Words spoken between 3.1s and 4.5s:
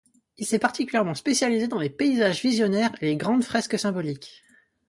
grandes fresques symboliques.